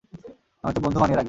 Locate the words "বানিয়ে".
0.99-1.11